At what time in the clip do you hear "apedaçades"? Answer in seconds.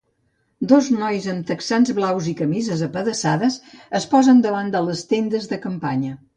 2.89-3.61